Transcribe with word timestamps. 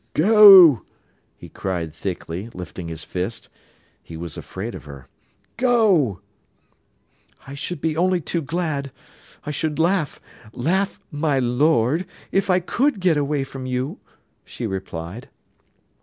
"Go," 0.15 0.81
he 1.37 1.47
cried 1.47 1.93
thickly, 1.93 2.49
lifting 2.55 2.87
his 2.87 3.03
fist. 3.03 3.49
He 4.01 4.17
was 4.17 4.35
afraid 4.35 4.73
of 4.73 4.85
her. 4.85 5.07
"Go!" 5.57 6.21
"I 7.45 7.53
should 7.53 7.81
be 7.81 7.95
only 7.95 8.19
too 8.19 8.41
glad. 8.41 8.91
I 9.45 9.51
should 9.51 9.77
laugh, 9.77 10.19
laugh, 10.53 10.99
my 11.11 11.37
lord, 11.37 12.07
if 12.31 12.49
I 12.49 12.59
could 12.59 12.99
get 12.99 13.15
away 13.15 13.43
from 13.43 13.67
you," 13.67 13.99
she 14.43 14.65
replied. 14.65 15.29